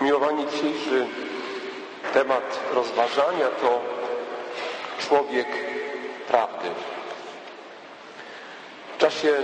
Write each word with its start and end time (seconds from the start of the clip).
Miłowani, 0.00 0.46
dzisiejszy 0.46 1.06
temat 2.14 2.60
rozważania 2.74 3.46
to 3.60 3.80
człowiek 4.98 5.46
prawdy. 6.28 6.68
W 8.94 8.98
czasie 8.98 9.34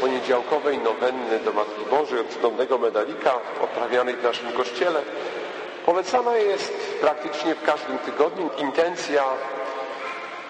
poniedziałkowej 0.00 0.78
nowenny 0.78 1.38
do 1.38 1.52
Matki 1.52 1.84
Bożej 1.90 2.20
od 2.20 2.28
cudownego 2.28 2.78
medalika 2.78 3.34
odprawianej 3.62 4.16
w 4.16 4.22
naszym 4.22 4.52
kościele 4.52 5.02
polecana 5.86 6.36
jest 6.36 6.98
praktycznie 7.00 7.54
w 7.54 7.62
każdym 7.62 7.98
tygodniu 7.98 8.50
intencja 8.58 9.24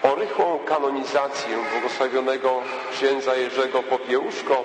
o 0.03 0.15
rychłą 0.15 0.59
kanonizację 0.65 1.57
błogosławionego 1.71 2.61
księdza 2.91 3.35
Jerzego 3.35 3.83
Popiełuszko 3.83 4.63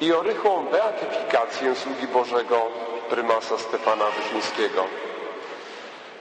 i 0.00 0.12
o 0.12 0.22
rychłą 0.22 0.66
beatyfikację 0.66 1.74
sługi 1.74 2.06
Bożego 2.06 2.89
prymasa 3.10 3.58
Stefana 3.58 4.04
Wyszyńskiego. 4.10 4.84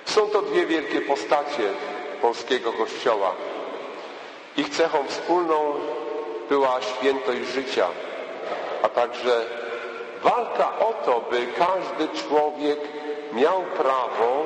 Są 0.05 0.29
to 0.29 0.41
dwie 0.41 0.65
wielkie 0.65 1.01
postacie 1.01 1.73
polskiego 2.21 2.73
Kościoła. 2.73 3.31
Ich 4.57 4.69
cechą 4.69 4.97
wspólną 5.07 5.73
była 6.49 6.81
świętość 6.81 7.41
życia, 7.53 7.87
a 8.83 8.89
także 8.89 9.45
walka 10.23 10.79
o 10.79 10.93
to, 11.05 11.21
by 11.31 11.47
każdy 11.47 12.19
człowiek 12.27 12.79
miał 13.33 13.61
prawo 13.61 14.45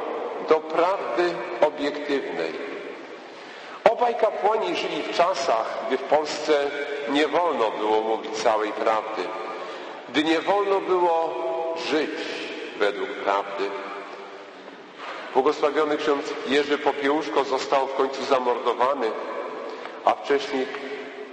do 0.49 0.59
prawdy 0.59 1.33
obiektywnej. 1.61 2.53
Obaj 3.91 4.15
kapłani 4.15 4.75
żyli 4.75 5.03
w 5.03 5.17
czasach, 5.17 5.79
gdy 5.87 5.97
w 5.97 6.03
Polsce 6.03 6.69
nie 7.09 7.27
wolno 7.27 7.71
było 7.71 8.01
mówić 8.01 8.35
całej 8.35 8.71
prawdy, 8.71 9.21
gdy 10.09 10.23
nie 10.23 10.41
wolno 10.41 10.79
było 10.81 11.33
żyć 11.89 12.32
według 12.79 13.09
prawdy. 13.09 13.69
Błogosławiony 15.33 15.97
ksiądz 15.97 16.33
Jerzy 16.47 16.77
Popiełuszko 16.77 17.43
został 17.43 17.87
w 17.87 17.95
końcu 17.95 18.25
zamordowany, 18.25 19.11
a 20.05 20.13
wcześniej 20.13 20.67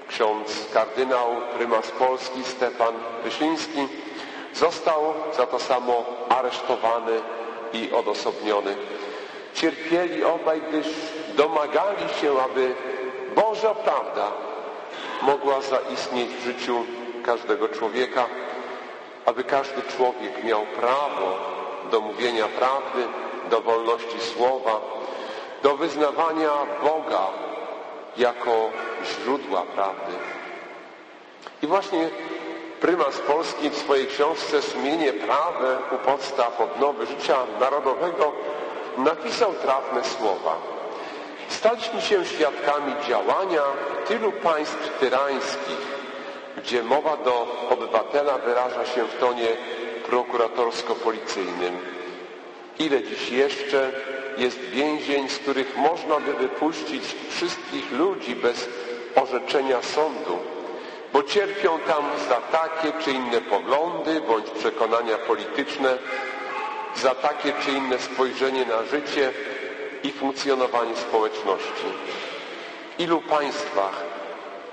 ksiądz 0.08 0.68
kardynał 0.72 1.26
prymas 1.56 1.90
Polski 1.90 2.44
Stefan 2.44 2.94
Wyszyński 3.24 3.88
został 4.54 5.14
za 5.36 5.46
to 5.46 5.58
samo 5.58 6.04
aresztowany 6.28 7.20
i 7.72 7.92
odosobniony. 7.92 8.76
Cierpieli 9.54 10.24
obaj, 10.24 10.62
gdyż 10.68 10.86
domagali 11.36 12.08
się, 12.20 12.42
aby 12.42 12.74
Boża 13.34 13.74
prawda 13.74 14.32
mogła 15.22 15.60
zaistnieć 15.60 16.30
w 16.30 16.44
życiu 16.44 16.84
każdego 17.24 17.68
człowieka, 17.68 18.26
aby 19.26 19.44
każdy 19.44 19.82
człowiek 19.82 20.44
miał 20.44 20.62
prawo 20.62 21.38
do 21.90 22.00
mówienia 22.00 22.48
prawdy, 22.48 23.06
do 23.50 23.60
wolności 23.60 24.20
słowa, 24.20 24.80
do 25.62 25.76
wyznawania 25.76 26.50
Boga 26.82 27.26
jako 28.16 28.70
źródła 29.04 29.62
prawdy. 29.62 30.12
I 31.62 31.66
właśnie 31.66 32.10
prymas 32.80 33.18
Polski 33.18 33.70
w 33.70 33.78
swojej 33.78 34.06
książce 34.06 34.62
Sumienie 34.62 35.12
prawe 35.12 35.78
u 35.92 35.98
podstaw 35.98 36.60
odnowy 36.60 37.06
życia 37.06 37.36
narodowego 37.60 38.32
napisał 38.98 39.52
trafne 39.52 40.04
słowa. 40.04 40.56
Staliśmy 41.48 42.00
się 42.00 42.24
świadkami 42.24 42.94
działania 43.08 43.62
tylu 44.08 44.32
państw 44.32 44.98
tyrańskich, 45.00 45.99
gdzie 46.56 46.82
mowa 46.82 47.16
do 47.16 47.66
obywatela 47.70 48.38
wyraża 48.38 48.86
się 48.86 49.04
w 49.04 49.18
tonie 49.20 49.48
prokuratorsko-policyjnym. 50.06 51.78
Ile 52.78 53.02
dziś 53.02 53.30
jeszcze 53.30 53.92
jest 54.38 54.58
więzień, 54.58 55.28
z 55.28 55.38
których 55.38 55.76
można 55.76 56.20
by 56.20 56.34
wypuścić 56.34 57.02
wszystkich 57.30 57.92
ludzi 57.92 58.36
bez 58.36 58.68
orzeczenia 59.16 59.82
sądu, 59.82 60.38
bo 61.12 61.22
cierpią 61.22 61.78
tam 61.78 62.04
za 62.28 62.58
takie 62.58 62.92
czy 63.04 63.10
inne 63.10 63.40
poglądy 63.40 64.20
bądź 64.20 64.50
przekonania 64.50 65.18
polityczne, 65.18 65.98
za 66.96 67.14
takie 67.14 67.52
czy 67.64 67.70
inne 67.70 67.98
spojrzenie 67.98 68.64
na 68.66 68.82
życie 68.84 69.32
i 70.02 70.12
funkcjonowanie 70.12 70.96
społeczności. 70.96 71.86
Ilu 72.98 73.20
państwach 73.20 74.09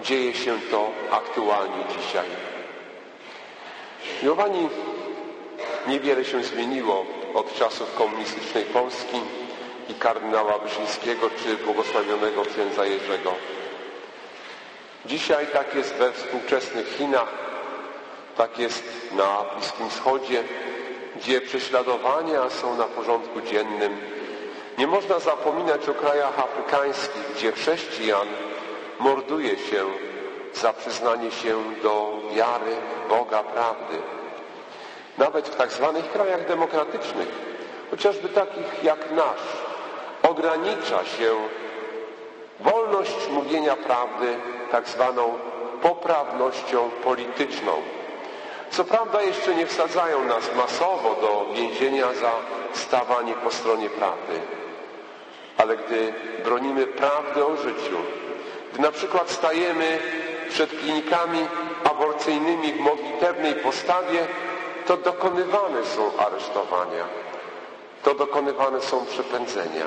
dzieje 0.01 0.33
się 0.33 0.59
to 0.71 0.89
aktualnie 1.11 1.83
dzisiaj? 1.97 2.25
Miłowani, 4.23 4.69
niewiele 5.87 6.25
się 6.25 6.43
zmieniło 6.43 7.05
od 7.33 7.53
czasów 7.53 7.95
komunistycznej 7.95 8.63
Polski 8.63 9.21
i 9.89 9.93
kardynała 9.93 10.57
Wyszyńskiego 10.57 11.29
czy 11.43 11.57
błogosławionego 11.57 12.45
księdza 12.45 12.85
Jerzego. 12.85 13.33
Dzisiaj 15.05 15.47
tak 15.47 15.75
jest 15.75 15.93
we 15.93 16.13
współczesnych 16.13 16.95
Chinach, 16.97 17.29
tak 18.37 18.59
jest 18.59 18.83
na 19.15 19.45
Bliskim 19.55 19.89
Wschodzie, 19.89 20.43
gdzie 21.15 21.41
prześladowania 21.41 22.49
są 22.49 22.77
na 22.77 22.83
porządku 22.83 23.41
dziennym. 23.41 23.97
Nie 24.77 24.87
można 24.87 25.19
zapominać 25.19 25.89
o 25.89 25.93
krajach 25.93 26.39
afrykańskich, 26.39 27.21
gdzie 27.35 27.51
chrześcijan 27.51 28.27
morduje 28.99 29.57
się 29.57 29.85
za 30.53 30.73
przyznanie 30.73 31.31
się 31.31 31.63
do 31.83 32.13
wiary 32.35 32.75
Boga 33.09 33.43
prawdy. 33.43 33.97
Nawet 35.17 35.49
w 35.49 35.55
tak 35.55 35.71
zwanych 35.71 36.11
krajach 36.11 36.47
demokratycznych, 36.47 37.27
chociażby 37.91 38.29
takich 38.29 38.83
jak 38.83 39.11
nasz, 39.11 39.47
ogranicza 40.23 41.05
się 41.05 41.35
wolność 42.59 43.29
mówienia 43.31 43.75
prawdy 43.75 44.35
tak 44.71 44.87
zwaną 44.89 45.33
poprawnością 45.81 46.89
polityczną. 47.03 47.71
Co 48.69 48.83
prawda 48.83 49.21
jeszcze 49.21 49.55
nie 49.55 49.65
wsadzają 49.65 50.25
nas 50.25 50.55
masowo 50.55 51.15
do 51.21 51.53
więzienia 51.53 52.13
za 52.13 52.31
stawanie 52.73 53.33
po 53.33 53.51
stronie 53.51 53.89
prawdy. 53.89 54.39
Ale 55.57 55.77
gdy 55.77 56.13
bronimy 56.43 56.87
prawdy 56.87 57.45
o 57.45 57.57
życiu, 57.57 57.97
na 58.79 58.91
przykład 58.91 59.29
stajemy 59.29 59.99
przed 60.49 60.69
klinikami 60.69 61.39
aborcyjnymi 61.83 62.73
w 62.73 62.79
modlitewnej 62.79 63.53
postawie, 63.55 64.27
to 64.87 64.97
dokonywane 64.97 65.85
są 65.85 66.17
aresztowania, 66.17 67.03
to 68.03 68.15
dokonywane 68.15 68.81
są 68.81 69.05
przepędzenia. 69.05 69.85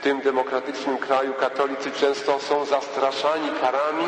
W 0.00 0.02
tym 0.02 0.20
demokratycznym 0.20 0.98
kraju 0.98 1.34
katolicy 1.34 1.90
często 1.90 2.40
są 2.40 2.64
zastraszani 2.64 3.50
karami, 3.60 4.04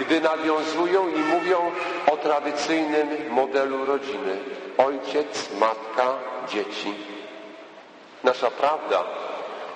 gdy 0.00 0.20
nawiązują 0.20 1.08
i 1.08 1.18
mówią 1.18 1.72
o 2.12 2.16
tradycyjnym 2.16 3.08
modelu 3.30 3.84
rodziny. 3.84 4.36
Ojciec, 4.78 5.48
matka, 5.58 6.12
dzieci. 6.48 6.94
Nasza 8.24 8.50
prawda, 8.50 9.04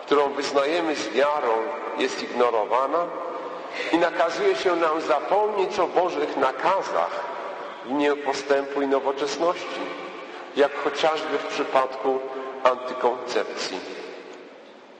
którą 0.06 0.32
wyznajemy 0.32 0.96
z 0.96 1.08
wiarą, 1.08 1.52
jest 1.98 2.22
ignorowana 2.22 3.06
i 3.92 3.98
nakazuje 3.98 4.56
się 4.56 4.76
nam 4.76 5.00
zapomnieć 5.00 5.78
o 5.78 5.86
Bożych 5.86 6.36
nakazach 6.36 7.24
w 7.84 7.90
imię 7.90 8.16
postępu 8.16 8.82
i 8.82 8.86
nowoczesności, 8.86 9.80
jak 10.56 10.74
chociażby 10.84 11.38
w 11.38 11.46
przypadku 11.46 12.20
antykoncepcji. 12.64 13.80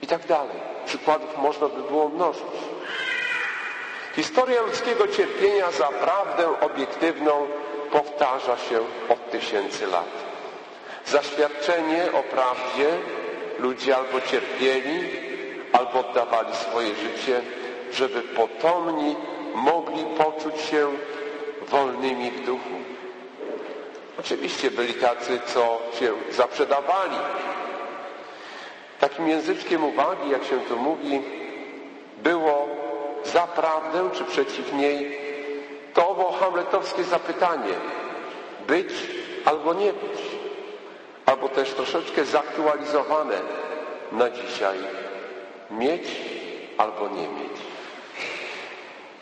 I 0.01 0.07
tak 0.07 0.25
dalej. 0.25 0.75
Przykładów 0.85 1.37
można 1.37 1.67
by 1.67 1.81
było 1.81 2.09
mnożyć. 2.09 2.43
Historia 4.15 4.61
ludzkiego 4.61 5.07
cierpienia 5.07 5.71
za 5.71 5.87
prawdę 5.87 6.59
obiektywną 6.61 7.47
powtarza 7.91 8.57
się 8.57 8.79
od 9.09 9.31
tysięcy 9.31 9.87
lat. 9.87 10.09
Zaświadczenie 11.05 12.05
o 12.13 12.23
prawdzie 12.23 12.89
ludzie 13.59 13.97
albo 13.97 14.21
cierpieli, 14.21 15.09
albo 15.77 15.99
oddawali 15.99 16.55
swoje 16.55 16.95
życie, 16.95 17.41
żeby 17.91 18.21
potomni 18.21 19.15
mogli 19.55 20.05
poczuć 20.17 20.61
się 20.61 20.87
wolnymi 21.67 22.31
w 22.31 22.45
duchu. 22.45 22.75
Oczywiście 24.19 24.71
byli 24.71 24.93
tacy, 24.93 25.39
co 25.45 25.79
się 25.99 26.13
zaprzedawali. 26.31 27.15
Takim 28.99 29.27
języczkiem 29.27 29.83
uwagi, 29.83 30.29
jak 30.29 30.43
się 30.43 30.59
to 30.59 30.75
mówi, 30.75 31.21
było 32.23 32.67
za 33.23 33.47
prawdę 33.47 34.09
czy 34.13 34.23
przeciw 34.23 34.73
niej 34.73 35.17
to 35.93 36.09
owo 36.09 36.31
hamletowskie 36.31 37.03
zapytanie 37.03 37.73
być 38.67 38.93
albo 39.45 39.73
nie 39.73 39.93
być. 39.93 40.21
Albo 41.25 41.49
też 41.49 41.71
troszeczkę 41.73 42.25
zaktualizowane 42.25 43.35
na 44.11 44.29
dzisiaj 44.29 44.77
mieć 45.71 46.21
albo 46.77 47.07
nie 47.07 47.27
mieć. 47.27 47.57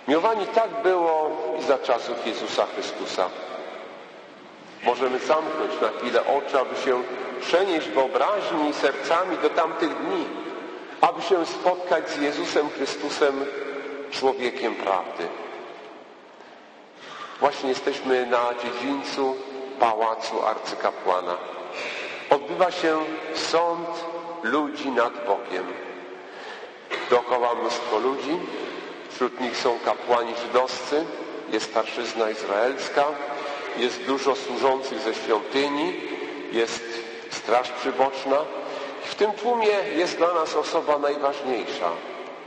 Miłowani 0.07 0.48
tak 0.48 0.69
było 0.84 1.31
i 1.60 1.63
za 1.63 1.78
czasów 1.78 2.28
Jezusa 2.28 2.66
Chrystusa. 2.66 3.30
Możemy 4.84 5.19
zamknąć 5.19 5.81
na 5.81 5.90
chwilę 5.90 6.22
oczy, 6.25 6.60
aby 6.60 6.75
się 6.75 7.04
przenieść 7.42 7.90
wyobraźni 7.90 8.69
i 8.69 8.74
sercami 8.74 9.38
do 9.38 9.50
tamtych 9.50 9.90
dni, 9.98 10.25
aby 11.01 11.22
się 11.22 11.45
spotkać 11.45 12.10
z 12.10 12.18
Jezusem 12.22 12.69
Chrystusem, 12.69 13.46
człowiekiem 14.12 14.75
prawdy. 14.75 15.28
Właśnie 17.39 17.69
jesteśmy 17.69 18.25
na 18.25 18.50
dziedzińcu 18.63 19.36
pałacu 19.80 20.46
arcykapłana. 20.46 21.38
Odbywa 22.30 22.72
się 22.72 23.00
sąd 23.34 23.88
ludzi 24.44 24.92
nad 24.92 25.13
Bogiem. 25.25 25.93
Dookoła 27.13 27.56
mnóstwo 27.56 28.00
ludzi, 28.00 28.39
wśród 29.12 29.39
nich 29.39 29.57
są 29.57 29.80
kapłani 29.86 30.33
żydowscy, 30.36 31.06
jest 31.51 31.69
starszyzna 31.69 32.30
izraelska, 32.30 33.06
jest 33.77 34.04
dużo 34.04 34.36
służących 34.36 35.00
ze 35.00 35.13
świątyni, 35.13 36.01
jest 36.51 36.83
straż 37.31 37.71
przyboczna. 37.71 38.38
I 39.06 39.07
w 39.07 39.15
tym 39.15 39.31
tłumie 39.31 39.68
jest 39.95 40.18
dla 40.18 40.33
nas 40.33 40.56
osoba 40.56 40.98
najważniejsza. 40.98 41.89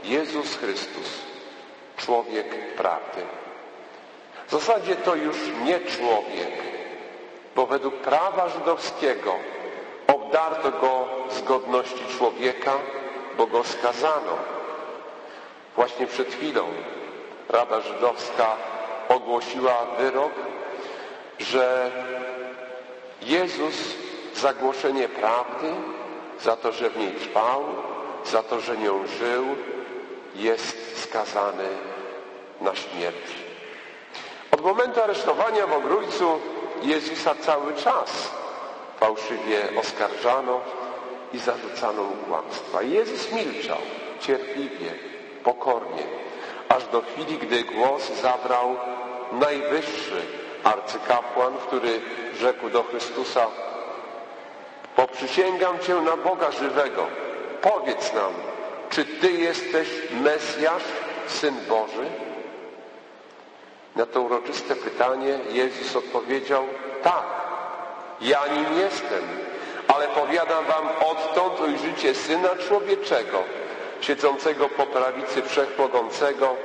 Jezus 0.03 0.55
Chrystus, 0.55 1.21
człowiek 1.97 2.75
prawdy. 2.75 3.21
W 4.47 4.51
zasadzie 4.51 4.95
to 4.95 5.15
już 5.15 5.37
nie 5.63 5.79
człowiek, 5.79 6.51
bo 7.55 7.65
według 7.65 7.95
prawa 7.95 8.49
żydowskiego 8.49 9.35
obdarto 10.07 10.71
go 10.71 11.07
z 11.29 11.41
godności 11.41 12.05
człowieka, 12.17 12.73
bo 13.37 13.47
go 13.47 13.63
skazano. 13.63 14.56
Właśnie 15.77 16.07
przed 16.07 16.33
chwilą 16.33 16.63
Rada 17.49 17.81
Żydowska 17.81 18.55
ogłosiła 19.09 19.85
wyrok, 19.99 20.31
że 21.39 21.91
Jezus 23.21 23.75
za 24.35 24.53
głoszenie 24.53 25.09
prawdy, 25.09 25.73
za 26.41 26.55
to, 26.55 26.71
że 26.71 26.89
w 26.89 26.97
niej 26.97 27.11
trwał, 27.11 27.63
za 28.25 28.43
to, 28.43 28.59
że 28.59 28.77
nią 28.77 29.07
żył, 29.07 29.45
jest 30.35 31.03
skazany 31.03 31.67
na 32.61 32.75
śmierć. 32.75 33.27
Od 34.51 34.61
momentu 34.61 35.01
aresztowania 35.01 35.67
w 35.67 35.73
Ogrójcu 35.73 36.39
Jezusa 36.83 37.35
cały 37.35 37.73
czas 37.73 38.31
fałszywie 38.99 39.69
oskarżano 39.79 40.61
i 41.33 41.39
zarzucano 41.39 42.03
mu 42.03 42.15
kłamstwa. 42.15 42.81
Jezus 42.81 43.31
milczał 43.31 43.77
cierpliwie, 44.19 44.93
pokornie, 45.47 46.03
aż 46.69 46.83
do 46.87 47.01
chwili, 47.01 47.37
gdy 47.37 47.63
głos 47.63 48.11
zabrał 48.21 48.75
najwyższy 49.31 50.21
arcykapłan, 50.63 51.53
który 51.67 52.01
rzekł 52.39 52.69
do 52.69 52.83
Chrystusa 52.83 53.47
Poprzysięgam 54.97 55.79
Cię 55.79 55.95
na 55.95 56.17
Boga 56.17 56.51
żywego. 56.51 57.07
Powiedz 57.61 58.13
nam, 58.13 58.33
czy 58.89 59.05
Ty 59.05 59.31
jesteś 59.31 59.87
Mesjasz, 60.21 60.83
Syn 61.27 61.55
Boży? 61.69 62.05
Na 63.95 64.05
to 64.05 64.21
uroczyste 64.21 64.75
pytanie 64.75 65.39
Jezus 65.49 65.95
odpowiedział, 65.95 66.63
tak, 67.03 67.23
ja 68.21 68.47
nim 68.47 68.79
jestem, 68.79 69.23
ale 69.87 70.07
powiadam 70.07 70.65
wam, 70.65 70.87
odtąd 71.05 71.59
ujrzycie 71.59 72.15
Syna 72.15 72.49
Człowieczego, 72.67 73.43
siedzącego 74.01 74.69
po 74.69 74.85
prawicy 74.85 75.41
Wszechmogącego 75.41 76.55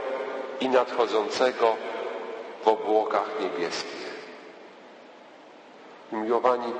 i 0.61 0.69
nadchodzącego 0.69 1.76
w 2.64 2.69
obłokach 2.69 3.31
niebieskich. 3.40 4.12
Miłowani, 6.12 6.73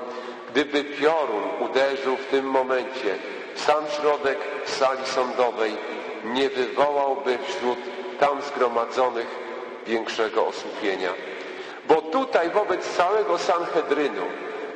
gdyby 0.51 0.83
piorun 0.83 1.43
uderzył 1.59 2.17
w 2.17 2.25
tym 2.25 2.45
momencie 2.45 3.15
w 3.55 3.61
sam 3.61 3.83
środek 3.87 4.37
sali 4.65 5.05
sądowej, 5.05 5.77
nie 6.23 6.49
wywołałby 6.49 7.37
wśród 7.47 7.77
tam 8.19 8.41
zgromadzonych 8.41 9.27
większego 9.87 10.47
osłupienia. 10.47 11.13
Bo 11.87 12.01
tutaj 12.01 12.49
wobec 12.49 12.95
całego 12.95 13.37
Sanhedrynu, 13.37 14.25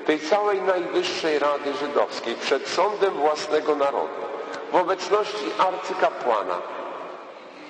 tej 0.05 0.19
całej 0.19 0.61
najwyższej 0.61 1.39
Rady 1.39 1.73
Żydowskiej, 1.73 2.35
przed 2.35 2.67
sądem 2.67 3.13
własnego 3.13 3.75
narodu, 3.75 4.26
w 4.71 4.75
obecności 4.75 5.45
arcykapłana, 5.57 6.61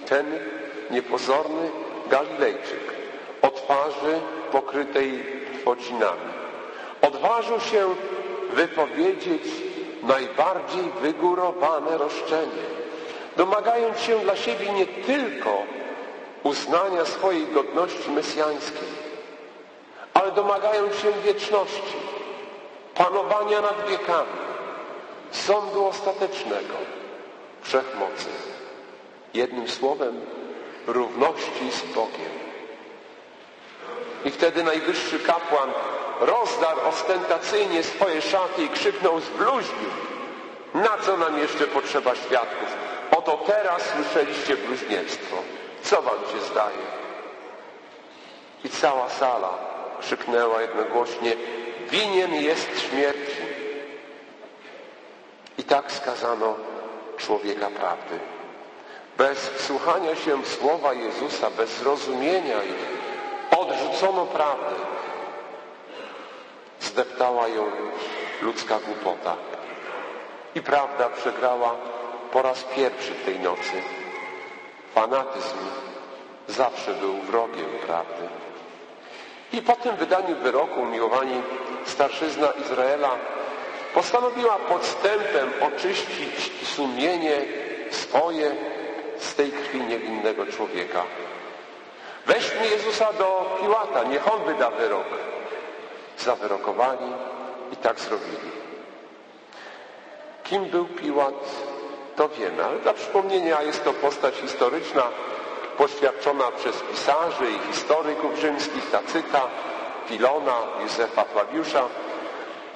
ten 0.09 0.39
niepozorny 0.91 1.71
Galilejczyk 2.09 2.93
o 3.41 3.49
twarzy 3.49 4.19
pokrytej 4.51 5.23
pocinami 5.65 6.37
odważył 7.01 7.59
się 7.59 7.95
wypowiedzieć 8.53 9.43
najbardziej 10.03 10.83
wygórowane 11.01 11.97
roszczenie, 11.97 12.67
domagając 13.37 13.99
się 13.99 14.19
dla 14.19 14.35
siebie 14.35 14.71
nie 14.71 14.85
tylko 14.85 15.63
uznania 16.43 17.05
swojej 17.05 17.47
godności 17.47 18.11
mesjańskiej, 18.11 18.87
ale 20.13 20.31
domagając 20.31 20.95
się 20.95 21.11
wieczności, 21.25 21.97
panowania 22.95 23.61
nad 23.61 23.89
wiekami, 23.89 24.46
sądu 25.31 25.85
ostatecznego, 25.85 26.73
wszechmocy. 27.61 28.29
Jednym 29.33 29.69
słowem, 29.69 30.21
równości 30.87 31.71
z 31.71 31.93
Bogiem. 31.95 32.37
I 34.25 34.31
wtedy 34.31 34.63
najwyższy 34.63 35.19
kapłan 35.19 35.69
rozdarł 36.19 36.79
ostentacyjnie 36.89 37.83
swoje 37.83 38.21
szaty 38.21 38.63
i 38.63 38.69
krzyknął 38.69 39.19
zbluźnił. 39.19 39.89
Na 40.73 40.97
co 41.05 41.17
nam 41.17 41.39
jeszcze 41.39 41.67
potrzeba 41.67 42.15
świadków? 42.15 42.77
Oto 43.17 43.37
teraz 43.47 43.81
słyszeliście 43.95 44.57
bluźnierstwo. 44.57 45.35
Co 45.83 46.01
wam 46.01 46.19
się 46.33 46.45
zdaje? 46.51 46.77
I 48.63 48.69
cała 48.69 49.09
sala 49.09 49.49
krzyknęła 50.01 50.61
jednogłośnie, 50.61 51.35
winien 51.89 52.33
jest 52.33 52.81
śmierci. 52.89 53.46
Tak 55.67 55.91
skazano 55.91 56.55
człowieka 57.17 57.69
prawdy. 57.69 58.19
Bez 59.17 59.49
wsłuchania 59.49 60.15
się 60.15 60.43
w 60.43 60.47
słowa 60.47 60.93
Jezusa, 60.93 61.49
bez 61.49 61.69
zrozumienia 61.69 62.63
ich, 62.63 62.87
odrzucono 63.59 64.25
prawdę. 64.25 64.75
Zdeptała 66.79 67.47
ją 67.47 67.71
ludzka 68.41 68.79
głupota. 68.79 69.35
I 70.55 70.61
prawda 70.61 71.09
przegrała 71.09 71.75
po 72.31 72.41
raz 72.41 72.63
pierwszy 72.63 73.11
tej 73.11 73.39
nocy. 73.39 73.81
Fanatyzm 74.95 75.57
zawsze 76.47 76.93
był 76.93 77.13
wrogiem 77.13 77.69
prawdy. 77.85 78.27
I 79.53 79.61
po 79.61 79.73
tym 79.73 79.95
wydaniu 79.95 80.35
wyroku, 80.35 80.85
miłowani 80.85 81.41
starszyzna 81.85 82.47
Izraela 82.51 83.09
postanowiła 83.97 84.55
podstępem 84.55 85.49
oczyścić 85.61 86.51
sumienie 86.75 87.35
swoje 87.91 88.55
z 89.19 89.35
tej 89.35 89.51
krwi 89.51 89.81
niewinnego 89.81 90.45
człowieka. 90.45 91.03
Weźmy 92.25 92.67
Jezusa 92.67 93.13
do 93.13 93.57
Piłata, 93.61 94.03
niech 94.03 94.33
on 94.33 94.43
wyda 94.45 94.71
wyrok. 94.71 95.07
Zawyrokowali 96.17 97.05
i 97.73 97.75
tak 97.75 97.99
zrobili. 97.99 98.51
Kim 100.43 100.65
był 100.65 100.85
Piłat, 100.85 101.45
to 102.15 102.29
wiemy, 102.29 102.65
ale 102.65 102.79
dla 102.79 102.93
przypomnienia 102.93 103.61
jest 103.61 103.83
to 103.83 103.93
postać 103.93 104.35
historyczna, 104.35 105.03
poświadczona 105.77 106.51
przez 106.51 106.81
pisarzy 106.91 107.51
i 107.51 107.73
historyków 107.73 108.39
rzymskich, 108.39 108.91
Tacyta, 108.91 109.41
Filona, 110.07 110.57
Józefa 110.83 111.23
Flawiusza. 111.23 111.83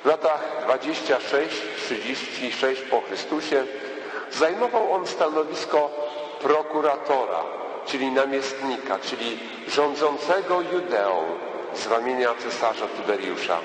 W 0.03 0.05
latach 0.05 0.65
26-36 0.67 2.75
po 2.89 3.01
Chrystusie 3.01 3.63
zajmował 4.31 4.93
on 4.93 5.08
stanowisko 5.08 5.89
prokuratora, 6.41 7.43
czyli 7.86 8.12
namiestnika, 8.12 9.00
czyli 9.00 9.39
rządzącego 9.67 10.62
Judeą 10.62 11.24
z 11.74 11.88
ramienia 11.88 12.29
cesarza 12.39 12.86
Tyberiusza. 12.88 13.58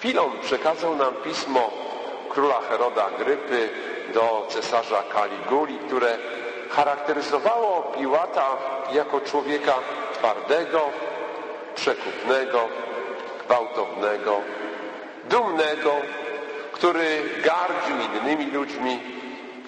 Filon 0.00 0.30
przekazał 0.42 0.96
nam 0.96 1.14
pismo 1.14 1.70
króla 2.30 2.60
Heroda 2.68 3.10
Grypy 3.18 3.68
do 4.14 4.46
cesarza 4.48 5.02
Kaliguli, 5.02 5.78
które 5.78 6.18
charakteryzowało 6.70 7.82
Piłata 7.82 8.46
jako 8.92 9.20
człowieka 9.20 9.74
twardego, 10.12 10.80
przekupnego, 11.74 12.68
gwałtownego, 13.46 14.40
dumnego, 15.30 15.92
który 16.72 17.22
gardził 17.44 17.96
innymi 18.14 18.50
ludźmi, 18.50 19.00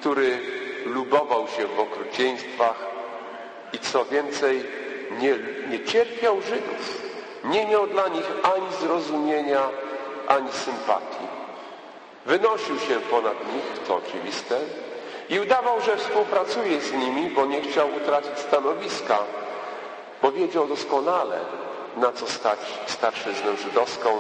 który 0.01 0.39
lubował 0.87 1.49
się 1.49 1.67
w 1.67 1.81
okrucieństwach 1.81 2.77
i 3.73 3.79
co 3.79 4.05
więcej, 4.05 4.65
nie, 5.11 5.39
nie 5.71 5.85
cierpiał 5.85 6.41
Żydów, 6.41 7.03
nie 7.45 7.67
miał 7.67 7.87
dla 7.87 8.09
nich 8.09 8.31
ani 8.43 8.67
zrozumienia, 8.81 9.63
ani 10.29 10.53
sympatii. 10.53 11.27
Wynosił 12.27 12.79
się 12.79 13.01
ponad 13.11 13.55
nich, 13.55 13.87
to 13.89 13.97
oczywiste, 13.97 14.59
i 15.29 15.41
udawał, 15.41 15.81
że 15.81 15.97
współpracuje 15.97 16.81
z 16.81 16.93
nimi, 16.93 17.31
bo 17.31 17.47
nie 17.47 17.61
chciał 17.61 17.89
utracić 17.97 18.39
stanowiska, 18.39 19.19
bo 20.23 20.33
wiedział 20.33 20.67
doskonale, 20.67 21.39
na 21.97 22.13
co 22.13 22.27
stać 22.27 22.59
starszyznę 22.87 23.57
żydowską, 23.57 24.19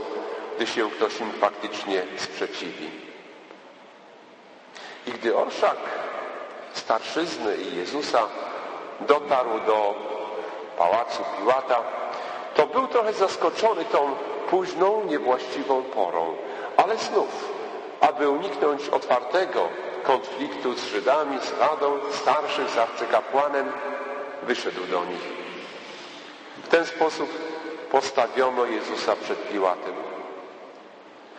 gdy 0.56 0.66
się 0.66 0.90
ktoś 0.90 1.20
im 1.20 1.32
faktycznie 1.32 2.02
sprzeciwi. 2.16 2.90
I 5.06 5.12
gdy 5.12 5.36
orszak 5.36 5.76
starszyzny 6.72 7.56
i 7.56 7.76
Jezusa 7.76 8.22
dotarł 9.00 9.60
do 9.66 9.94
pałacu 10.78 11.22
Piłata, 11.38 11.82
to 12.54 12.66
był 12.66 12.86
trochę 12.88 13.12
zaskoczony 13.12 13.84
tą 13.84 14.16
późną, 14.50 15.04
niewłaściwą 15.04 15.82
porą, 15.82 16.36
ale 16.76 16.98
znów, 16.98 17.48
aby 18.00 18.28
uniknąć 18.28 18.88
otwartego 18.88 19.68
konfliktu 20.02 20.74
z 20.74 20.84
Żydami, 20.84 21.38
z 21.40 21.60
Radą 21.60 21.98
starszych, 22.12 22.70
z 22.70 22.78
arcykapłanem, 22.78 23.72
wyszedł 24.42 24.86
do 24.86 25.04
nich. 25.04 25.22
W 26.64 26.68
ten 26.68 26.86
sposób 26.86 27.28
postawiono 27.96 28.64
Jezusa 28.64 29.16
przed 29.16 29.48
Piłatem. 29.48 29.94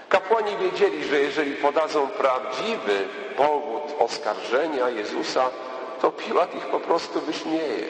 Kapłani 0.10 0.58
wiedzieli, 0.58 1.04
że 1.04 1.20
jeżeli 1.20 1.52
podadzą 1.56 2.08
prawdziwy 2.08 3.08
powód 3.36 3.84
oskarżenia 4.00 4.90
Jezusa, 4.90 5.50
to 6.02 6.12
Piłat 6.12 6.56
ich 6.56 6.66
po 6.66 6.80
prostu 6.80 7.22
wyśmieje. 7.22 7.88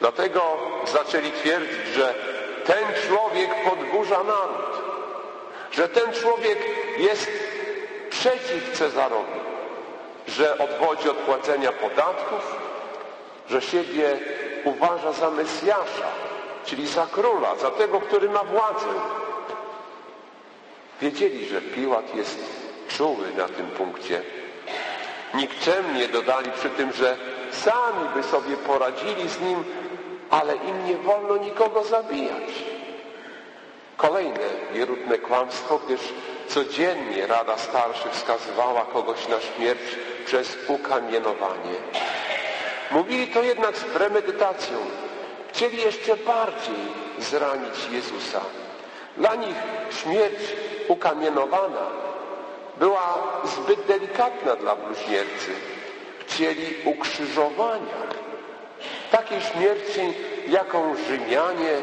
Dlatego 0.00 0.42
zaczęli 0.86 1.32
twierdzić, 1.32 1.86
że 1.94 2.14
ten 2.66 2.84
człowiek 3.08 3.50
podburza 3.64 4.16
naród, 4.24 4.82
że 5.72 5.88
ten 5.88 6.12
człowiek 6.12 6.58
jest 6.98 7.30
przeciw 8.10 8.78
Cezarowi, 8.78 9.40
że 10.28 10.58
odwodzi 10.58 11.08
od 11.08 11.16
płacenia 11.16 11.72
podatków, 11.72 12.56
że 13.50 13.62
siebie 13.62 14.18
uważa 14.64 15.12
za 15.12 15.30
Mesjasza, 15.30 16.10
czyli 16.64 16.86
za 16.86 17.06
króla, 17.06 17.56
za 17.56 17.70
tego, 17.70 18.00
który 18.00 18.30
ma 18.30 18.44
władzę. 18.44 18.86
Wiedzieli, 21.00 21.46
że 21.46 21.62
Piłat 21.62 22.14
jest 22.14 22.38
czuły 22.88 23.32
na 23.36 23.48
tym 23.48 23.66
punkcie. 23.66 24.22
Nikczemnie 25.34 26.08
dodali 26.08 26.50
przy 26.52 26.70
tym, 26.70 26.92
że 26.92 27.16
sami 27.52 28.08
by 28.14 28.22
sobie 28.22 28.56
poradzili 28.56 29.28
z 29.28 29.40
nim, 29.40 29.64
ale 30.30 30.56
im 30.56 30.86
nie 30.86 30.96
wolno 30.96 31.36
nikogo 31.36 31.84
zabijać. 31.84 32.50
Kolejne 33.96 34.40
wierutne 34.72 35.18
kłamstwo, 35.18 35.80
gdyż 35.86 36.00
codziennie 36.48 37.26
Rada 37.26 37.58
Starszych 37.58 38.12
wskazywała 38.12 38.84
kogoś 38.84 39.28
na 39.28 39.40
śmierć 39.40 39.80
przez 40.26 40.56
ukamienowanie. 40.68 41.74
Mówili 42.90 43.28
to 43.28 43.42
jednak 43.42 43.76
z 43.76 43.84
premedytacją. 43.84 44.76
Chcieli 45.60 45.82
jeszcze 45.82 46.16
bardziej 46.16 46.74
zranić 47.18 47.74
Jezusa. 47.92 48.40
Dla 49.16 49.34
nich 49.34 49.56
śmierć 50.02 50.38
ukamienowana 50.88 51.86
była 52.76 53.18
zbyt 53.44 53.86
delikatna 53.86 54.56
dla 54.56 54.76
bluźniercy. 54.76 55.50
Chcieli 56.20 56.74
ukrzyżowania. 56.84 58.00
Takiej 59.10 59.40
śmierci, 59.40 60.00
jaką 60.48 60.96
Rzymianie 60.96 61.82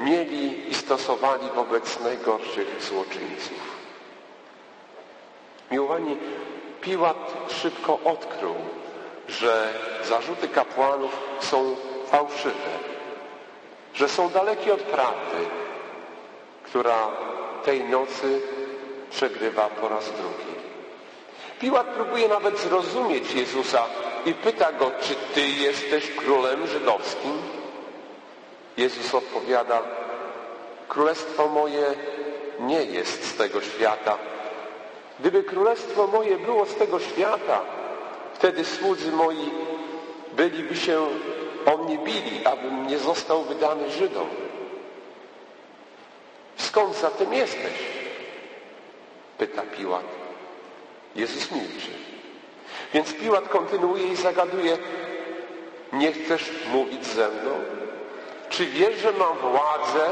mieli 0.00 0.70
i 0.70 0.74
stosowali 0.74 1.48
wobec 1.54 2.00
najgorszych 2.00 2.82
złoczyńców. 2.82 3.76
Miłowani, 5.70 6.16
Piłat 6.80 7.32
szybko 7.62 7.98
odkrył, 8.04 8.54
że 9.28 9.68
zarzuty 10.04 10.48
kapłanów 10.48 11.16
są 11.40 11.76
fałszywe, 12.10 12.90
że 14.00 14.08
są 14.08 14.28
dalekie 14.28 14.74
od 14.74 14.82
prawdy, 14.82 15.36
która 16.62 17.08
tej 17.64 17.84
nocy 17.84 18.40
przegrywa 19.10 19.68
po 19.80 19.88
raz 19.88 20.04
drugi. 20.04 20.60
Piłat 21.60 21.86
próbuje 21.86 22.28
nawet 22.28 22.58
zrozumieć 22.58 23.34
Jezusa 23.34 23.84
i 24.26 24.34
pyta 24.34 24.72
go, 24.72 24.90
czy 25.00 25.14
Ty 25.34 25.40
jesteś 25.40 26.10
królem 26.10 26.66
żydowskim? 26.66 27.42
Jezus 28.76 29.14
odpowiada, 29.14 29.82
królestwo 30.88 31.48
moje 31.48 31.94
nie 32.60 32.84
jest 32.84 33.24
z 33.24 33.36
tego 33.36 33.60
świata. 33.60 34.18
Gdyby 35.20 35.42
królestwo 35.44 36.06
moje 36.06 36.38
było 36.38 36.66
z 36.66 36.74
tego 36.74 37.00
świata, 37.00 37.60
wtedy 38.34 38.64
słudzy 38.64 39.12
moi 39.12 39.50
byliby 40.32 40.76
się 40.76 41.06
o 41.66 41.76
mnie 41.76 41.98
bili, 41.98 42.46
abym 42.46 42.86
nie 42.86 42.98
został 42.98 43.42
wydany 43.42 43.90
Żydom. 43.90 44.28
Skąd 46.56 46.96
zatem 46.96 47.34
jesteś? 47.34 47.72
Pyta 49.38 49.62
Piłat. 49.62 50.04
Jezus 51.16 51.50
milczy. 51.50 51.90
Więc 52.94 53.14
Piłat 53.14 53.48
kontynuuje 53.48 54.08
i 54.08 54.16
zagaduje, 54.16 54.78
nie 55.92 56.12
chcesz 56.12 56.50
mówić 56.72 57.06
ze 57.06 57.28
mną? 57.28 57.50
Czy 58.48 58.66
wiesz, 58.66 58.98
że 59.00 59.12
mam 59.12 59.38
władzę 59.38 60.08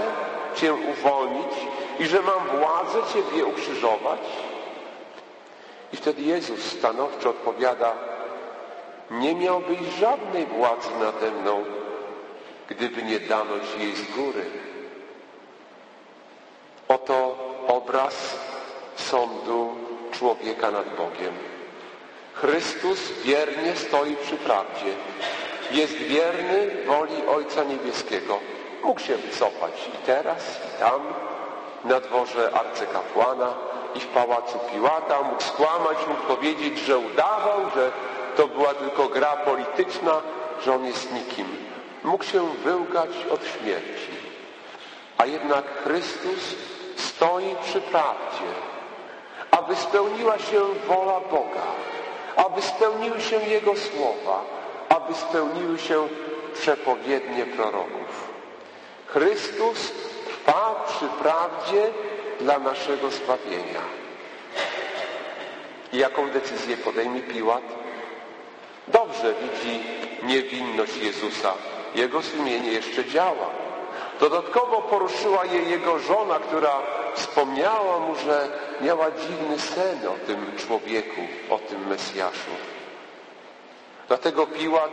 Cię 0.55 0.75
uwolnić 0.75 1.52
i 1.99 2.07
że 2.07 2.23
mam 2.23 2.59
władzę 2.59 2.99
Ciebie 3.12 3.45
ukrzyżować? 3.45 4.21
I 5.93 5.97
wtedy 5.97 6.23
Jezus 6.23 6.64
stanowczo 6.64 7.31
odpowiada, 7.31 7.93
nie 9.11 9.35
miałbyś 9.35 9.79
żadnej 10.00 10.47
władzy 10.47 10.88
nade 11.00 11.31
mną, 11.31 11.65
gdyby 12.69 13.03
nie 13.03 13.21
dano 13.21 13.55
Ci 13.61 13.83
jej 13.83 13.97
z 13.97 14.11
góry. 14.17 14.45
Oto 16.88 17.37
obraz 17.69 18.37
sądu 18.97 19.75
człowieka 20.12 20.71
nad 20.71 20.97
Bogiem. 20.97 21.35
Chrystus 22.35 23.12
wiernie 23.25 23.77
stoi 23.77 24.17
przy 24.17 24.37
prawdzie. 24.37 24.93
Jest 25.71 25.95
wierny 25.95 26.85
woli 26.87 27.27
Ojca 27.27 27.65
Niebieskiego. 27.65 28.38
Mógł 28.85 29.00
się 29.00 29.17
wycofać 29.17 29.73
i 29.95 30.07
teraz, 30.07 30.61
i 30.69 30.81
tam, 30.81 31.00
na 31.85 32.00
dworze 32.00 32.50
arcykapłana 32.55 33.55
i 33.95 34.00
w 34.00 34.07
pałacu 34.07 34.59
Piłata. 34.73 35.23
Mógł 35.23 35.43
skłamać, 35.43 35.99
mógł 36.09 36.37
powiedzieć, 36.37 36.79
że 36.79 36.99
udawał, 36.99 37.61
że 37.75 37.93
to 38.38 38.49
była 38.49 38.75
tylko 38.75 39.09
gra 39.09 39.37
polityczna, 39.37 40.23
że 40.64 40.75
on 40.75 40.85
jest 40.85 41.12
nikim. 41.12 41.47
Mógł 42.04 42.25
się 42.25 42.49
wyłgać 42.64 43.11
od 43.30 43.40
śmierci. 43.47 44.11
A 45.18 45.26
jednak 45.26 45.64
Chrystus 45.85 46.54
stoi 46.97 47.57
przy 47.64 47.80
prawdzie, 47.80 48.50
aby 49.50 49.76
spełniła 49.76 50.38
się 50.38 50.61
wola 50.87 51.21
Boga, 51.21 51.66
aby 52.37 52.62
spełniły 52.62 53.21
się 53.21 53.37
Jego 53.37 53.76
słowa, 53.76 54.45
aby 54.88 55.14
spełniły 55.14 55.78
się 55.78 56.09
przepowiednie 56.54 57.47
proroków. 57.47 58.28
Chrystus 59.07 59.92
trwa 60.25 60.85
przy 60.87 61.07
prawdzie 61.23 61.90
dla 62.40 62.59
naszego 62.59 63.11
zbawienia. 63.11 63.83
I 65.92 65.99
jaką 65.99 66.30
decyzję 66.30 66.76
podejmie 66.76 67.21
Piłat? 67.21 67.88
Dobrze 68.92 69.35
widzi 69.35 69.80
niewinność 70.23 70.97
Jezusa. 70.97 71.52
Jego 71.95 72.23
sumienie 72.23 72.73
jeszcze 72.73 73.04
działa. 73.04 73.50
Dodatkowo 74.21 74.83
poruszyła 74.83 75.45
je 75.45 75.62
jego 75.62 75.99
żona, 75.99 76.38
która 76.38 76.73
wspomniała 77.14 77.99
mu, 77.99 78.14
że 78.14 78.49
miała 78.80 79.11
dziwny 79.11 79.59
sen 79.59 80.09
o 80.09 80.26
tym 80.26 80.52
człowieku, 80.57 81.21
o 81.50 81.59
tym 81.59 81.88
Mesjaszu. 81.88 82.50
Dlatego 84.09 84.47
Piłat 84.47 84.90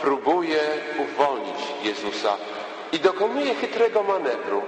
próbuje 0.00 0.60
uwolnić 0.98 1.56
Jezusa 1.82 2.36
i 2.92 2.98
dokonuje 2.98 3.54
chytrego 3.54 4.02
manewru. 4.02 4.62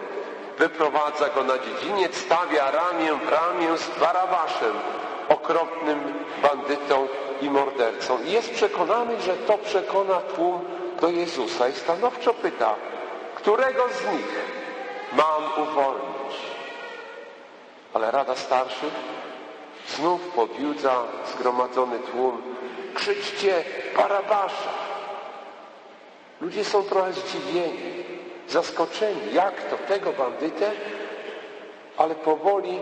Wyprowadza 0.59 1.29
go 1.29 1.45
na 1.45 1.55
dziedziniec, 1.59 2.17
stawia 2.17 2.71
ramię 2.71 3.13
w 3.15 3.29
ramię 3.29 3.79
z 3.79 4.01
Barabaszem, 4.01 4.75
okropnym 5.29 6.15
bandytą 6.43 7.09
i 7.41 7.51
mordercą. 7.51 8.23
I 8.23 8.31
jest 8.33 8.51
przekonany, 8.51 9.21
że 9.21 9.37
to 9.37 9.59
przekona 9.59 10.21
tłum 10.21 10.65
do 11.01 11.09
Jezusa 11.09 11.69
i 11.69 11.73
stanowczo 11.73 12.35
pyta, 12.35 12.75
którego 13.35 13.83
z 13.89 14.13
nich 14.13 14.35
mam 15.13 15.69
uwolnić? 15.69 16.37
Ale 17.95 18.11
Rada 18.11 18.37
Starszych 18.37 18.95
znów 19.89 20.21
podjudza 20.21 21.03
zgromadzony 21.35 21.99
tłum. 21.99 22.43
Krzyczcie 22.95 23.65
Barabasza. 23.97 24.71
Ludzie 26.41 26.65
są 26.65 26.83
trochę 26.83 27.13
zdziwieni. 27.13 28.05
zaskoczeni. 28.49 29.35
Jak 29.35 29.63
to? 29.71 29.77
Tego 29.77 30.13
bandytę? 30.13 30.71
Ale 31.97 32.15
powoli 32.15 32.79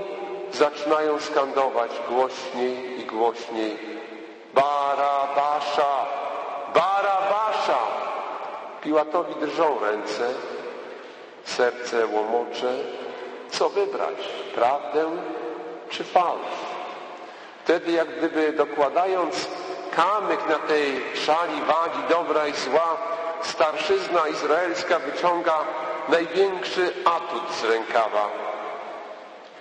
zaczynają 0.52 1.20
skandować 1.20 1.90
głośniej 2.08 3.00
i 3.00 3.04
głośniej 3.04 3.76
Barabasza! 4.54 6.06
Barabasza! 6.74 7.78
Piłatowi 8.82 9.34
drżą 9.34 9.78
ręce, 9.80 10.28
serce 11.44 12.06
łomocze. 12.06 12.72
Co 13.50 13.68
wybrać? 13.68 14.28
Prawdę 14.54 15.10
czy 15.90 16.04
fałsz? 16.04 16.56
Wtedy 17.64 17.92
jak 17.92 18.18
gdyby 18.18 18.52
dokładając 18.52 19.48
kamyk 19.96 20.48
na 20.48 20.58
tej 20.58 21.02
szali 21.14 21.60
wagi 21.60 21.98
dobra 22.08 22.46
i 22.46 22.52
zła, 22.52 22.96
starszyzna 23.42 24.28
izraelska 24.28 24.98
wyciąga 24.98 25.54
największy 26.08 26.92
atut 27.04 27.52
z 27.60 27.64
rękawa. 27.64 28.28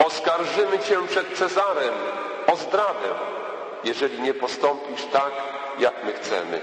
Oskarżymy 0.05 0.79
Cię 0.79 1.07
przed 1.07 1.37
Cezarem 1.37 1.93
o 2.53 2.55
zdradę, 2.55 3.09
jeżeli 3.83 4.21
nie 4.21 4.33
postąpisz 4.33 5.05
tak, 5.11 5.31
jak 5.79 5.93
my 6.03 6.13
chcemy. 6.13 6.61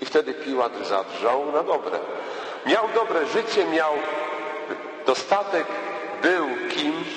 I 0.00 0.06
wtedy 0.06 0.34
Piłat 0.34 0.72
zadrżał 0.86 1.52
na 1.52 1.62
dobre. 1.62 1.98
Miał 2.66 2.88
dobre 2.94 3.26
życie, 3.26 3.64
miał 3.64 3.92
dostatek, 5.06 5.66
był 6.22 6.46
kimś, 6.70 7.08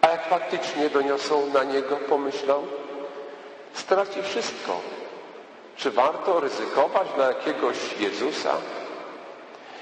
a 0.00 0.08
jak 0.08 0.28
faktycznie 0.28 0.90
doniosą 0.90 1.46
na 1.46 1.64
niego, 1.64 1.96
pomyślał, 1.96 2.62
straci 3.72 4.22
wszystko. 4.22 4.80
Czy 5.76 5.90
warto 5.90 6.40
ryzykować 6.40 7.08
dla 7.16 7.28
jakiegoś 7.28 7.76
Jezusa? 7.98 8.54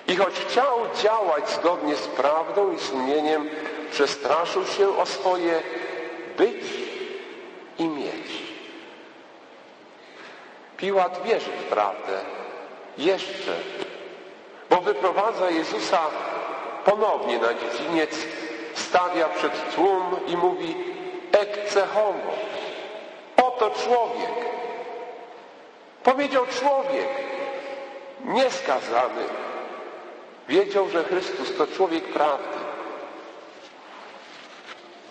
I 0.08 0.16
choć 0.16 0.34
chciał 0.34 0.78
działać 1.02 1.50
zgodnie 1.50 1.96
z 1.96 2.06
prawdą 2.06 2.72
i 2.72 2.78
sumieniem, 2.78 3.48
przestraszył 3.90 4.66
się 4.66 4.98
o 4.98 5.06
swoje 5.06 5.62
być 6.38 6.64
i 7.78 7.88
mieć. 7.88 8.42
Piłat 10.76 11.22
wierzy 11.24 11.50
w 11.50 11.64
prawdę. 11.64 12.20
Jeszcze. 12.98 13.54
Bo 14.70 14.80
wyprowadza 14.80 15.50
Jezusa 15.50 16.00
ponownie 16.84 17.38
na 17.38 17.54
dziedziniec, 17.54 18.26
stawia 18.74 19.28
przed 19.28 19.74
tłum 19.74 20.16
i 20.26 20.36
mówi 20.36 20.74
ekce 21.32 21.86
homo. 21.86 22.32
Oto 23.36 23.70
człowiek. 23.70 24.48
Powiedział 26.02 26.46
człowiek, 26.46 27.08
nieskazany. 28.24 29.24
Wiedział, 30.48 30.88
że 30.88 31.04
Chrystus 31.04 31.56
to 31.56 31.66
człowiek 31.66 32.04
prawdy. 32.04 32.57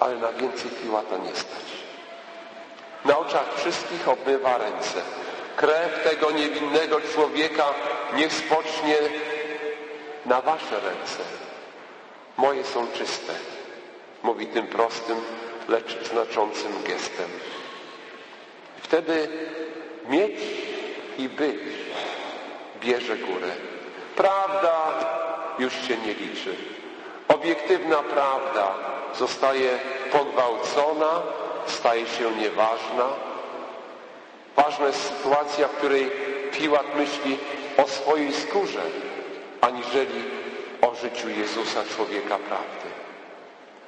Ale 0.08 0.16
na 0.16 0.32
więcej 0.32 0.72
Piłata 0.72 1.18
nie 1.18 1.36
stać. 1.36 1.68
Na 3.06 3.18
oczach 3.18 3.54
wszystkich 3.56 4.08
obmywa 4.10 4.58
ręce. 4.58 5.02
Krew 5.56 6.04
tego 6.04 6.32
niewinnego 6.32 7.02
człowieka 7.02 7.66
niech 8.16 8.34
spocznie 8.34 8.96
na 10.26 10.42
wasze 10.42 10.80
ręce. 10.80 11.24
Moje 12.38 12.64
są 12.64 12.88
czyste, 12.88 13.34
mówi 14.24 14.48
tym 14.48 14.68
prostym, 14.68 15.18
lecz 15.68 16.10
znaczącym 16.10 16.84
gestem. 16.84 17.30
Wtedy 18.82 19.28
mieć 20.10 20.40
i 21.18 21.30
być 21.30 21.60
bierze 22.82 23.18
górę. 23.18 23.52
Prawda 24.16 24.88
już 25.60 25.74
się 25.74 25.98
nie 25.98 26.14
liczy. 26.14 26.56
Obiektywna 27.28 27.96
prawda 27.96 28.74
zostaje 29.16 29.80
pogwałcona, 30.12 31.22
staje 31.66 32.08
się 32.08 32.32
nieważna. 32.32 33.06
Ważna 34.56 34.88
jest 34.88 35.18
sytuacja, 35.18 35.68
w 35.68 35.72
której 35.72 36.12
Piłat 36.52 36.96
myśli 36.96 37.38
o 37.78 37.88
swojej 37.88 38.34
skórze, 38.34 38.82
aniżeli 39.62 40.24
o 40.82 40.96
życiu 40.96 41.30
Jezusa, 41.30 41.84
człowieka 41.96 42.38
prawdy. 42.38 42.90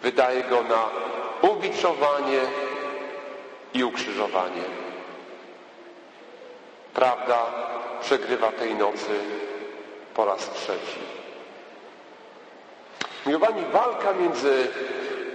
Wydaje 0.02 0.44
go 0.44 0.64
na 0.64 0.86
ubiczowanie 1.50 2.42
i 3.74 3.84
ukrzyżowanie. 3.84 4.64
Prawda 6.94 7.46
przegrywa 8.02 8.52
tej 8.52 8.76
nocy 8.76 9.20
po 10.14 10.26
raz 10.26 10.50
trzeci. 10.50 11.00
Miłowani, 13.26 13.64
walka 13.74 14.14
między 14.14 14.68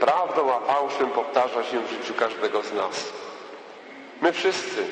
prawdą 0.00 0.52
a 0.54 0.61
fałszem 0.61 1.11
powtarza 1.11 1.64
się 1.64 1.80
w 1.80 1.90
życiu 1.90 2.14
każdego 2.14 2.62
z 2.62 2.72
nas. 2.72 3.12
My 4.20 4.33
wszyscy 4.33 4.83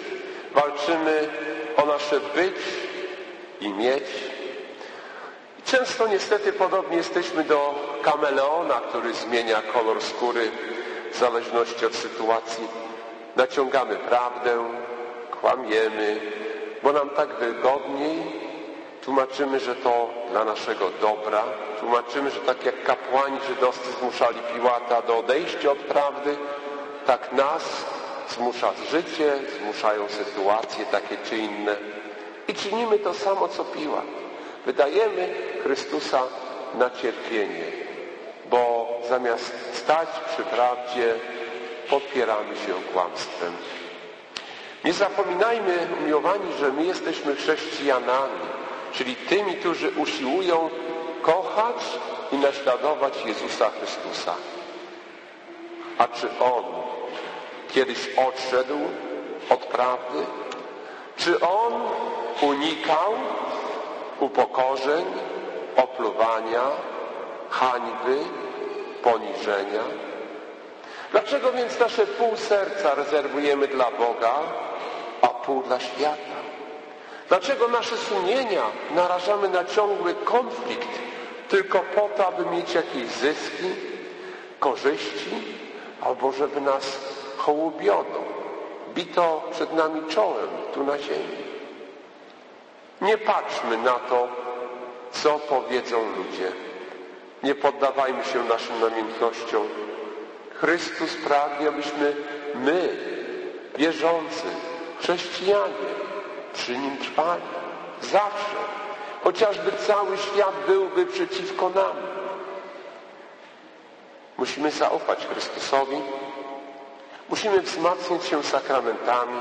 walczymy 0.54 1.28
o 1.76 1.86
nasze 1.86 2.20
być 2.20 2.56
i 3.60 3.68
mieć. 3.68 4.04
Często 5.64 6.08
niestety 6.08 6.52
podobnie 6.52 6.96
jesteśmy 6.96 7.44
do 7.44 7.74
kameleona, 8.02 8.74
który 8.74 9.14
zmienia 9.14 9.62
kolor 9.74 10.02
skóry 10.02 10.50
w 11.12 11.18
zależności 11.18 11.86
od 11.86 11.94
sytuacji. 11.94 12.68
Naciągamy 13.36 13.96
prawdę, 13.96 14.58
kłamiemy, 15.40 16.20
bo 16.82 16.92
nam 16.92 17.10
tak 17.10 17.28
wygodniej. 17.34 18.51
Tłumaczymy, 19.04 19.60
że 19.60 19.74
to 19.74 20.10
dla 20.30 20.44
naszego 20.44 20.90
dobra. 21.00 21.44
Tłumaczymy, 21.80 22.30
że 22.30 22.40
tak 22.40 22.64
jak 22.64 22.82
kapłani 22.82 23.38
żydowscy 23.48 23.92
zmuszali 24.00 24.38
Piłata 24.54 25.02
do 25.02 25.18
odejścia 25.18 25.70
od 25.70 25.78
prawdy, 25.78 26.36
tak 27.06 27.32
nas 27.32 27.62
zmusza 28.28 28.72
życie, 28.90 29.32
zmuszają 29.62 30.08
sytuacje 30.08 30.86
takie 30.86 31.16
czy 31.24 31.36
inne. 31.36 31.76
I 32.48 32.54
czynimy 32.54 32.98
to 32.98 33.14
samo, 33.14 33.48
co 33.48 33.64
Piłat. 33.64 34.04
Wydajemy 34.66 35.34
Chrystusa 35.62 36.22
na 36.74 36.90
cierpienie, 36.90 37.64
bo 38.50 38.88
zamiast 39.08 39.52
stać 39.72 40.08
przy 40.32 40.42
prawdzie, 40.42 41.14
podpieramy 41.90 42.56
się 42.56 42.74
kłamstwem. 42.92 43.52
Nie 44.84 44.92
zapominajmy, 44.92 45.88
umiłowani, 46.00 46.52
że 46.60 46.72
my 46.72 46.84
jesteśmy 46.84 47.36
chrześcijanami, 47.36 48.40
czyli 48.92 49.16
tymi, 49.16 49.54
którzy 49.54 49.90
usiłują 49.90 50.70
kochać 51.22 51.76
i 52.32 52.36
naśladować 52.36 53.14
Jezusa 53.24 53.70
Chrystusa. 53.70 54.34
A 55.98 56.08
czy 56.08 56.28
On 56.40 56.64
kiedyś 57.72 57.98
odszedł 58.28 58.78
od 59.50 59.60
prawdy? 59.60 60.18
Czy 61.16 61.40
On 61.40 61.72
unikał 62.40 63.14
upokorzeń, 64.20 65.04
opluwania, 65.76 66.62
hańby, 67.50 68.18
poniżenia? 69.02 69.82
Dlaczego 71.10 71.52
więc 71.52 71.78
nasze 71.78 72.06
pół 72.06 72.36
serca 72.36 72.94
rezerwujemy 72.94 73.68
dla 73.68 73.90
Boga, 73.90 74.34
a 75.22 75.28
pół 75.28 75.62
dla 75.62 75.80
świata? 75.80 76.31
Dlaczego 77.28 77.68
nasze 77.68 77.96
sumienia 77.96 78.62
narażamy 78.94 79.48
na 79.48 79.64
ciągły 79.64 80.14
konflikt 80.14 80.88
tylko 81.48 81.78
po 81.78 82.08
to, 82.16 82.26
aby 82.26 82.46
mieć 82.50 82.74
jakieś 82.74 83.06
zyski, 83.06 83.70
korzyści, 84.58 85.42
albo 86.00 86.32
żeby 86.32 86.60
nas 86.60 86.98
hołubiono, 87.36 88.20
bito 88.94 89.42
przed 89.52 89.72
nami 89.72 90.02
czołem 90.08 90.48
tu 90.74 90.84
na 90.84 90.98
ziemi? 90.98 91.36
Nie 93.00 93.18
patrzmy 93.18 93.76
na 93.76 93.92
to, 93.92 94.28
co 95.12 95.38
powiedzą 95.38 95.96
ludzie. 96.16 96.52
Nie 97.42 97.54
poddawajmy 97.54 98.24
się 98.24 98.44
naszym 98.44 98.80
namiętnościom. 98.80 99.68
Chrystus 100.54 101.16
pragnie, 101.26 101.68
abyśmy 101.68 102.16
my, 102.54 102.96
wierzący, 103.78 104.46
chrześcijanie, 105.00 105.92
przy 106.52 106.78
Nim 106.78 106.96
trwali. 106.96 107.42
Zawsze. 108.02 108.56
Chociażby 109.24 109.72
cały 109.72 110.18
świat 110.18 110.52
byłby 110.66 111.06
przeciwko 111.06 111.70
nam. 111.70 111.96
Musimy 114.38 114.70
zaufać 114.70 115.26
Chrystusowi. 115.26 115.96
Musimy 117.28 117.60
wzmacniać 117.60 118.24
się 118.24 118.42
sakramentami. 118.42 119.38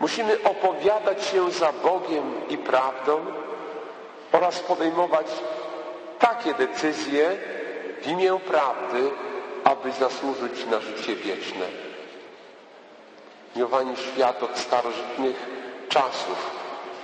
Musimy 0.00 0.42
opowiadać 0.44 1.24
się 1.26 1.50
za 1.50 1.72
Bogiem 1.72 2.48
i 2.48 2.58
prawdą 2.58 3.24
oraz 4.32 4.60
podejmować 4.60 5.26
takie 6.18 6.54
decyzje 6.54 7.36
w 8.02 8.06
imię 8.06 8.38
prawdy, 8.48 9.10
aby 9.64 9.92
zasłużyć 9.92 10.66
na 10.66 10.80
życie 10.80 11.16
wieczne. 11.16 11.66
Miłowani 13.56 13.96
świat 13.96 14.42
od 14.42 14.58
starożytnych 14.58 15.46
czasów 15.88 16.50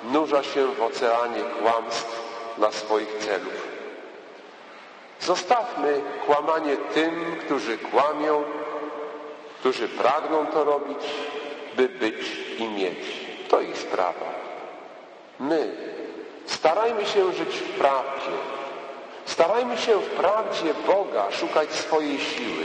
nurza 0.04 0.42
się 0.42 0.66
w 0.66 0.82
oceanie 0.82 1.40
kłamstw 1.62 2.22
dla 2.58 2.72
swoich 2.72 3.18
celów. 3.18 3.68
Zostawmy 5.20 6.00
kłamanie 6.26 6.76
tym, 6.76 7.36
którzy 7.44 7.78
kłamią, 7.78 8.44
którzy 9.60 9.88
pragną 9.88 10.46
to 10.46 10.64
robić, 10.64 11.04
by 11.76 11.88
być 11.88 12.36
i 12.58 12.68
mieć. 12.68 13.24
To 13.48 13.60
ich 13.60 13.78
sprawa. 13.78 14.26
My 15.40 15.76
starajmy 16.46 17.06
się 17.06 17.32
żyć 17.32 17.56
w 17.56 17.78
prawdzie. 17.78 18.32
Starajmy 19.24 19.78
się 19.78 19.98
w 19.98 20.10
prawdzie 20.10 20.74
Boga 20.86 21.30
szukać 21.30 21.72
swojej 21.72 22.18
siły. 22.20 22.64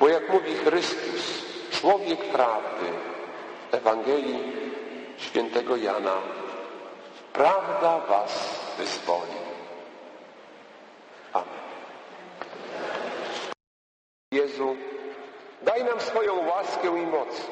Bo 0.00 0.08
jak 0.08 0.28
mówi 0.28 0.54
Chrystus, 0.54 1.44
człowiek 1.70 2.20
prawdy, 2.20 2.86
Ewangelii 3.74 4.38
świętego 5.18 5.76
Jana, 5.76 6.16
prawda 7.32 8.00
was 8.00 8.60
wyzwoli. 8.78 9.38
Amen. 11.32 11.64
Jezu, 14.32 14.76
daj 15.62 15.84
nam 15.84 16.00
swoją 16.00 16.48
łaskę 16.48 16.88
i 17.02 17.06
moc, 17.06 17.46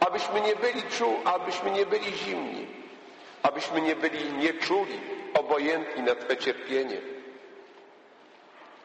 abyśmy 0.00 0.40
nie 0.40 0.56
byli 0.56 0.82
czu, 0.82 1.14
abyśmy 1.24 1.70
nie 1.70 1.86
byli 1.86 2.16
zimni, 2.16 2.66
abyśmy 3.42 3.80
nie 3.80 3.96
byli 3.96 4.32
nieczuli, 4.32 5.00
obojętni 5.34 6.02
na 6.02 6.14
Twe 6.14 6.36
cierpienie. 6.36 7.00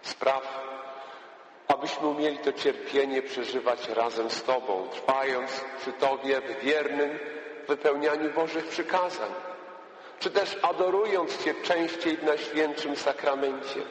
Spraw, 0.02 0.67
abyśmy 1.78 2.08
umieli 2.08 2.38
to 2.38 2.54
cierpienie 2.54 3.22
przeżywać 3.22 3.90
razem 3.90 4.30
z 4.30 4.44
Tobą, 4.44 4.88
trwając 4.92 5.52
przy 5.80 5.94
Tobie 5.94 6.42
w 6.42 6.64
wiernym 6.64 7.20
wypełnianiu 7.68 8.34
Bożych 8.34 8.68
przykazań, 8.68 9.32
czy 10.20 10.32
też 10.32 10.58
adorując 10.62 11.44
Cię 11.44 11.54
częściej 11.64 12.18
w 12.18 12.24
Najświętszym 12.24 12.96
Sakramencie. 12.96 13.82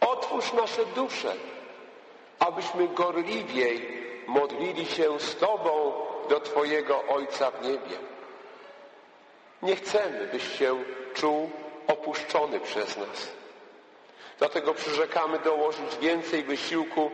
Otwórz 0.00 0.52
nasze 0.52 0.86
dusze, 0.86 1.32
abyśmy 2.38 2.88
gorliwiej 2.88 4.00
modlili 4.26 4.86
się 4.86 5.20
z 5.20 5.36
Tobą 5.36 5.92
do 6.28 6.40
Twojego 6.40 7.04
Ojca 7.08 7.50
w 7.50 7.62
niebie. 7.62 7.96
Nie 9.62 9.76
chcemy, 9.76 10.28
byś 10.32 10.58
się 10.58 10.84
czuł 11.14 11.50
opuszczony 11.86 12.60
przez 12.60 12.96
nas. 12.96 13.39
Dlatego 14.40 14.74
przyrzekamy 14.74 15.38
dołożyć 15.38 15.96
więcej 16.00 16.42
wysiłku 16.44 17.10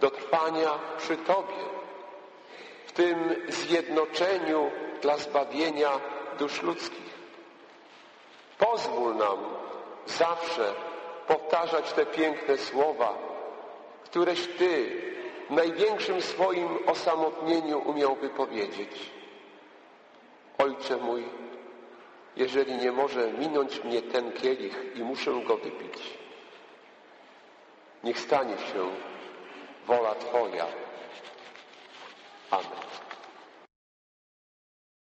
do 0.00 0.10
trwania 0.10 0.70
przy 0.98 1.16
Tobie, 1.16 1.64
w 2.86 2.92
tym 2.92 3.34
zjednoczeniu 3.48 4.70
dla 5.02 5.16
zbawienia 5.16 5.90
dusz 6.38 6.62
ludzkich. 6.62 7.16
Pozwól 8.58 9.16
nam 9.16 9.38
zawsze 10.06 10.74
powtarzać 11.26 11.92
te 11.92 12.06
piękne 12.06 12.58
słowa, 12.58 13.14
któreś 14.04 14.46
Ty 14.58 15.02
w 15.50 15.50
największym 15.50 16.22
swoim 16.22 16.68
osamotnieniu 16.86 17.78
umiał 17.78 18.14
wypowiedzieć. 18.14 19.10
Ojcze 20.58 20.96
mój, 20.96 21.24
jeżeli 22.36 22.76
nie 22.76 22.92
może 22.92 23.32
minąć 23.32 23.84
mnie 23.84 24.02
ten 24.02 24.32
kielich 24.32 24.92
i 24.94 25.02
muszę 25.02 25.30
go 25.46 25.56
wypić, 25.56 26.18
niech 28.06 28.20
stanie 28.20 28.58
się 28.58 28.90
wola 29.86 30.14
Twoja. 30.14 30.66
Amen. 32.50 33.05